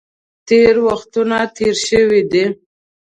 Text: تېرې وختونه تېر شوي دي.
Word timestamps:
تېرې 0.47 0.81
وختونه 0.89 1.37
تېر 1.57 1.75
شوي 1.87 2.21
دي. 2.31 2.45